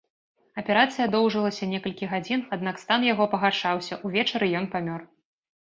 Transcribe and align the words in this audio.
Аперацыя 0.61 1.05
доўжылася 1.15 1.69
некалькі 1.73 2.09
гадзін, 2.15 2.39
аднак 2.59 2.75
стан 2.85 3.01
яго 3.13 3.29
пагаршаўся, 3.35 3.93
увечары 4.11 4.53
ён 4.63 4.73
памёр. 4.75 5.11